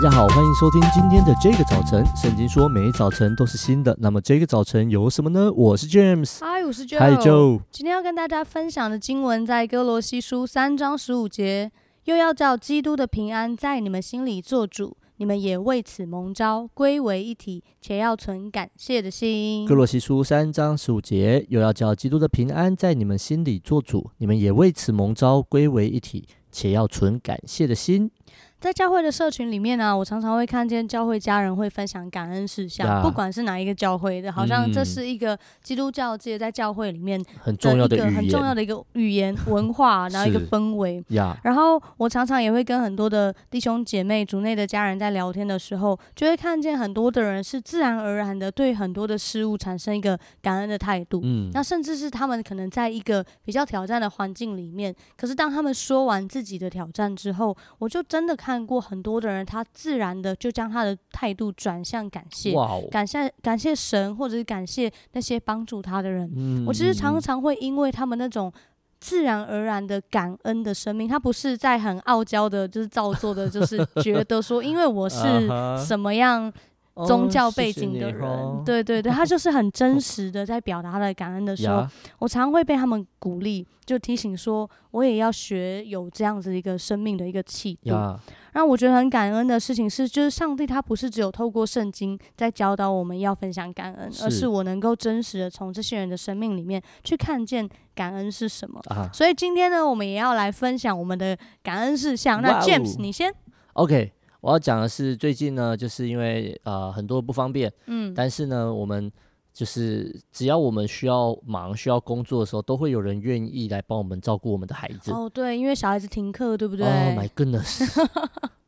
[0.00, 2.06] 大家好，欢迎收听今天的这个早晨。
[2.14, 3.96] 圣经说，每一早晨都是新的。
[3.98, 5.52] 那么这个早晨有什么呢？
[5.52, 7.00] 我是 James，嗨，我是 Joe。
[7.00, 7.60] 嗨，Joe。
[7.72, 11.72] 今天要跟大家分享的经文在哥罗西书三章十五节，
[12.04, 19.66] 又要叫基督的平安在你们心里做主，你们也为此蒙召归为一体，且要存感谢的心。
[19.66, 28.08] 哥罗西书三章十五节，又要叫基督的平安在你们心里做主，你们也为此蒙召归为一体，且要存感谢的心。
[28.60, 41.00] 在教会的社群里面呢、啊，我常常会看见教会家人会分享感恩事项，yeah, 不管是哪一个教会的，好像这是一个基督教界在教会里面很重要的一个很重要的一个语言文化， 然后一个氛围。
[41.08, 41.36] Yeah.
[41.44, 51.20] 然后我常常也会跟很多的弟兄姐妹、族内的家人在聊天的时候，就会看见很多的人是自然而然的对很多的事物产生一个感恩的态度。
[51.22, 58.47] 嗯，那甚至是他们可能在一个比较挑战的环境里面，可是当他们说完自己的挑战之后，我就真的看。
[58.48, 62.54] 看过很多的人，他自然的就将他的态度转向感谢.
[62.90, 66.32] 感谢感谢神，或者是感谢那些帮助他的人。
[66.34, 68.50] 嗯，我其实常常会因为他们那种
[69.00, 75.18] 自然而然的感恩的生命，他不是在很傲娇的，就是造作的，就是觉得说，因为我是
[75.86, 76.50] 什么样。
[77.06, 81.86] 宗教背景的人，对对对，他就是很真 实的在表达他的感恩的时候，
[82.18, 87.90] 我常会被他们鼓励，就提醒说，我也要学有这样子一个生命的一个气度。
[88.52, 98.80] 然后我觉得很感恩的事情是，就是上帝他不是只有透过圣经在教导我们要分享感恩，而是我能够真实的从这些人的生命里面去看见感恩是什么。
[98.86, 102.42] 啊、所以今天呢，我们也要来分享我们的感恩事项。
[102.42, 103.32] 那 James，你先。
[103.74, 104.12] OK。
[104.40, 109.10] 我要讲的是，最近呢，就是因为呃很多不方便，嗯，但是呢，我们
[109.52, 115.10] 就是只要我们需要忙、需要工作的时候，都会有人愿意来帮我们照顾我们的孩子。
[115.10, 118.08] 哦，对，因为小孩子停课，对不对？Oh my goodness，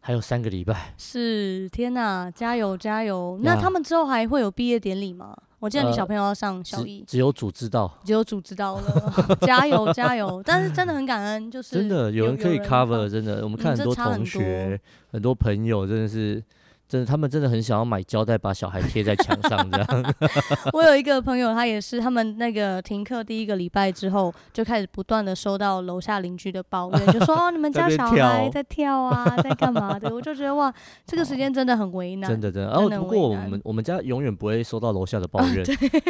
[0.00, 0.94] 还有三个礼拜。
[0.98, 3.38] 是，天哪，加油加油！
[3.42, 5.36] 那他们之后还会有毕业典礼吗？
[5.60, 9.36] 我记得你小朋友要上小一，呃、只，只有主知道， 只有主知道了。
[9.42, 10.42] 加油加油！
[10.44, 14.80] 但是真的很感恩，就是真的有人可以 cover，真的，我们看很多同学、
[15.12, 16.42] 很多朋友，真的是。
[16.90, 20.14] 真的，他们真的很想要买胶带把小孩贴在墙上这样。
[20.74, 30.10] 我有一个朋友，他也是，他们那个停课第一个礼拜之后，就开始不断的收到楼下邻居的抱怨，就说哦，你们家小孩在跳啊，在干嘛的？
[30.12, 30.74] 我就觉得哇，
[31.06, 32.28] 这个时间真的很为难。
[32.28, 32.72] 真的真的。
[32.72, 35.66] 哦，不过我们我们家永远不会收到楼下的抱怨，啊、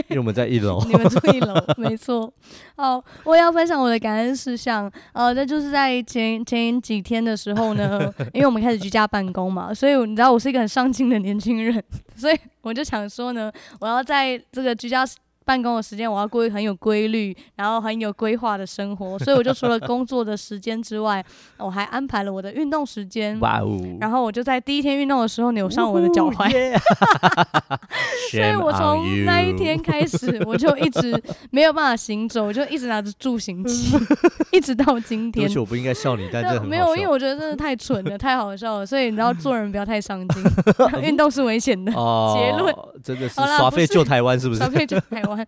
[0.08, 0.82] 因为我们在一楼。
[0.88, 2.32] 你们住一楼，没错。
[2.76, 4.91] 好，我也要分享我的感恩事项。
[5.12, 10.69] 呃，那就是在前前几天的时候呢，因为我们开始居家办公嘛，所以你知道我是一个很。
[10.70, 11.82] 上进的年轻人，
[12.16, 15.04] 所以我就想说呢，我要在这个居家
[15.44, 19.19] 办公的时间，我要过很有规律，然后很有规划的生活。
[19.25, 21.25] 所以我就除了工作的时间之外，
[21.59, 23.36] 我还安排了我的运动时间。
[23.41, 23.76] 哇哦！
[24.00, 26.48] 然后我就在第一天运动的时候扭伤我的脚踝。
[28.31, 33.97] 所以我从那一天开始，我就一直没有办法行走，我就一直拿着助行器，
[34.53, 35.47] 一直到今天。
[35.47, 38.87] 而且我不应该笑你，但 是没有，因为我觉得真的太蠢了，太好笑了。
[38.87, 40.43] 所以你知道，做人不要太伤筋，
[41.03, 41.93] 运动是危险的。
[41.93, 44.60] 哦、结论真的是耍废救台湾，是不是？
[44.60, 45.47] 耍废救台湾。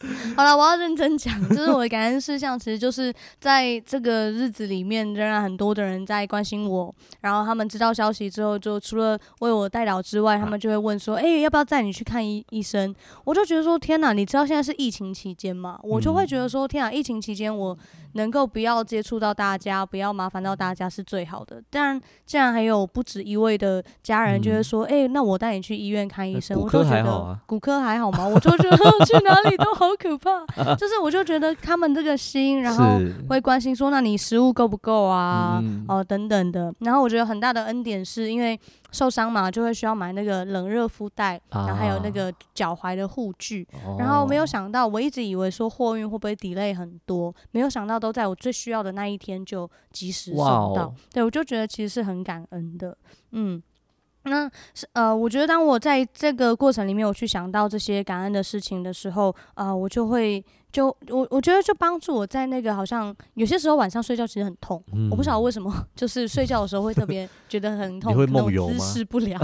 [0.34, 6.94] 好了，我要认真讲，就是我的感恩事项，其实就是在这个日子里面，仍然很多的人在关心我。
[7.20, 12.94] 然后他们知道消息之后，就除了为我代祷之外，他们就会问说：“哎、欸，要不要带你去看医医生？”
[13.24, 17.76] 我就觉得说：“天哪，你知道现在是疫情期间吗？”我就会觉得说：“天哪，疫情期间我
[18.14, 28.26] 能够不要接触到大家，不要麻烦到大家是最好的。”但既然还有不止一位的家人就会说：“哎、欸，那我带你去医院看医生。”我就觉得骨科还好吗？
[28.26, 29.89] 我就觉得去哪里都好。
[29.90, 35.60] 好可怕， 就是我就觉得他们这个心，然后会关心说，那你食物够不够啊？
[35.62, 36.72] 嗯、哦，等等的。
[36.80, 38.58] 然后我觉得很大的恩典是因为
[38.92, 43.66] 受伤嘛，就会需要买那个冷热敷袋，然后还有那个脚踝的护具。
[43.72, 50.44] 啊、然后没有想到，我一直以为说货运会不会 delay 很多，没有想到都在我最需要的那一天就及时送
[50.74, 50.84] 到。
[50.84, 52.96] 哦、对，我就觉得其实是很感恩的，
[53.32, 53.62] 嗯。
[54.24, 68.74] 那是呃，我觉得当我在这个过程里面，我去想到这些感恩的事情的时候，呃，我就会就我我觉得就帮助我在那个好像有些时候晚上睡觉其实很痛，嗯、我不晓得为什么， 就是睡觉的时候会特别 觉得很痛，你会梦游吗？
[68.78, 69.40] 姿势不良。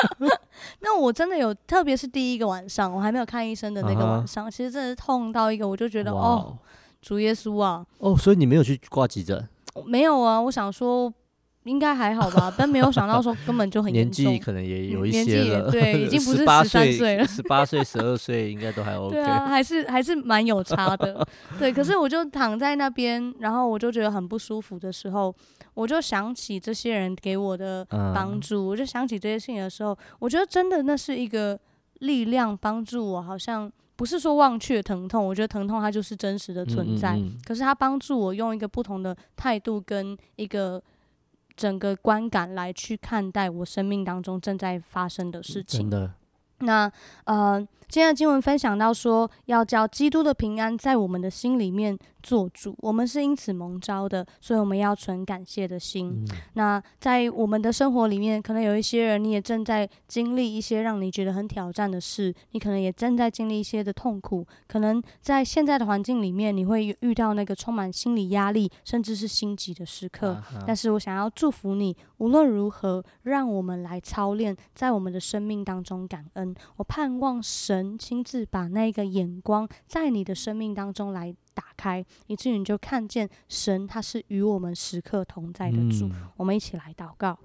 [0.80, 4.50] 那我真的有，特别是第一个晚上，我还没有看医生的那个晚上，uh.
[4.50, 6.56] 其实真的是痛到一个，我就觉得、哦，
[7.02, 9.46] 主耶稣啊，哦，所以你没有去挂急诊？
[9.84, 11.12] 没有啊，我想说。
[11.64, 14.24] 应该还好吧， 但没有想到说根本就很严重。
[14.24, 19.14] 年纪可能也有一些了，对， 已经不是十三岁了，十八岁、十二岁应该都还 OK。
[19.14, 21.26] 对啊，还是还是蛮有差的。
[21.58, 25.34] 对，可是我就躺在那边，然后我就觉得很不舒服的时候，
[25.74, 27.84] 我就想起这些人给我的
[28.14, 31.58] 帮助，嗯、我就想起这些事情的时候，我觉得真的那是一个
[31.98, 40.82] 力量，帮助我，好像不是说忘却疼痛，我觉得疼痛它就是真实的存在，嗯嗯嗯，可是它帮助我用一个不同的态度跟一个。
[41.60, 45.90] 整个观感来去看待我生命当中正在发生的事情。
[46.60, 46.90] 那
[47.24, 47.66] 呃。
[47.90, 52.72] 今天的经文分享到说，要叫基督的平安在我们的心里面做主。
[52.78, 56.08] 我们是因此蒙召的，所以我们要存感谢的心。
[56.08, 64.46] 嗯、那在我们的生活里面，可能有一些人，你也正在经历一些让你觉得很挑战的事，你可能也正在经历一些的痛苦。
[64.68, 70.34] 可能在现在的环境里面，你会遇到那个充满心理压力，甚至是心急的时刻。
[70.34, 76.49] 啊、但是我想要祝福你，无论如何，让我们来操练在我们的生命当中感恩。
[76.76, 77.98] 我盼望神。
[77.98, 86.06] 亲自把那个眼光在你的生命当中来打开，以至于你就看见神，他是与我们时刻同在的主。
[86.06, 87.38] 嗯、我们一起来祷告，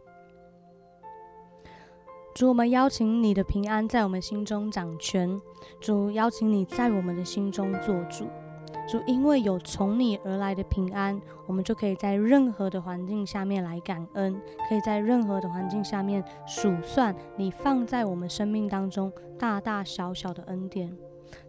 [2.33, 5.39] 主，我们邀请你的平安在我们心中掌权。
[5.81, 8.27] 主，邀请你在我们的心中做主。
[8.87, 14.39] 就，因为有从你而来的平安，我们就可以在任何的环境下面来感恩，
[14.69, 20.95] 可以在任何的环境下面数算你放在我们生命当中大大小小的恩典。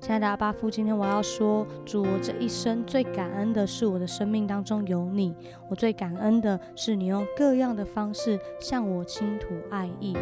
[0.01, 5.35] 亲爱的阿爸父，今天我要说，主，我这一生最感恩的是我的生命当中有你。
[5.69, 10.17] 我最感恩的是你用各样的方式向我倾吐爱意。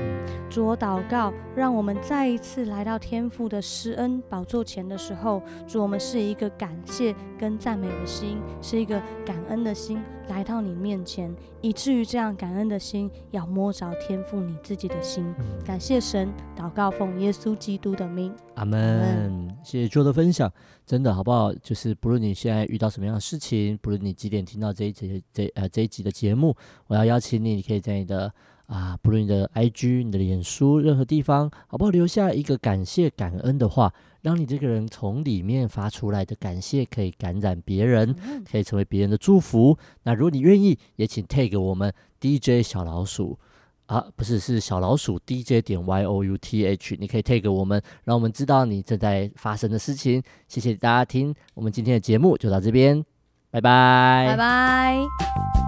[0.48, 15.26] 主，我祷告，让我们再一次来到天父的施恩宝座前的时候，主，我们是一个感谢跟赞美的心，是一个感恩的心来到你面前，以至于这样感恩的心要摸着天父你自己的心。
[15.64, 19.48] 感谢神，祷告奉耶稣基督的名，阿门。
[19.62, 20.52] 谢谢 Joe 的分享，
[20.86, 21.52] 真的好不好？
[21.54, 26.54] 就是不论你现在遇到什么样的事情，不论你几点听到这一节这呃这一集的节目，
[26.86, 28.32] 我要邀请你，你可以在你的
[28.66, 31.90] 啊，不论你的 IG、你的脸书任何地方，好不好？
[31.90, 33.92] 留下一个感谢感恩的话，
[34.22, 38.14] 让你这个人从里面发出来的感谢可以感染别人，
[38.50, 39.76] 可以成为别人的祝福。
[40.04, 43.38] 那如果你愿意，也请 tag 我们 DJ 小老鼠。
[43.86, 50.22] 啊，不是，是小老鼠 DJ 点 Y O U T H，你可以 take 我们，让我们知道你正在发生的事情。
[50.48, 53.04] 谢谢大家听，我们今天的节目就到这边，
[53.50, 55.63] 拜拜，拜拜。